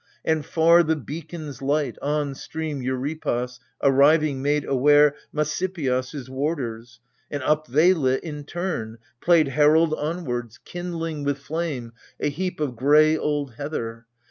[0.25, 7.67] And far the beacon's light, on stream Euripos Arriving, made aware Messapios' warders, And up
[7.67, 10.63] they lit in turn, played herald onwards, AGAMEMNON.
[10.63, 14.07] 27 Kindling with flame a heap of gray old heather.